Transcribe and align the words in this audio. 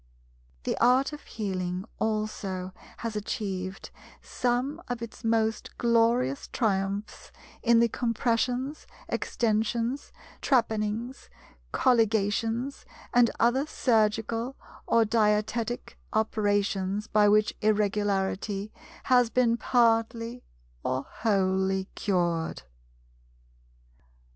The 0.63 0.75
art 0.79 1.13
of 1.13 1.21
healing 1.25 1.85
also 1.99 2.73
has 2.97 3.15
achieved 3.15 3.91
some 4.19 4.81
of 4.87 4.99
its 5.03 5.23
most 5.23 5.77
glorious 5.77 6.47
triumphs 6.47 7.31
in 7.61 7.79
the 7.79 7.87
compressions, 7.87 8.87
extensions, 9.09 10.11
trepannings, 10.41 11.29
colligations, 11.71 12.83
and 13.13 13.29
other 13.39 13.67
surgical 13.67 14.55
or 14.87 15.05
diaetetic 15.05 15.97
operations 16.13 17.05
by 17.05 17.29
which 17.29 17.53
Irregularity 17.61 18.73
has 19.03 19.29
been 19.29 19.55
partly 19.55 20.41
or 20.83 21.03
wholly 21.07 21.85
cured. 21.93 22.63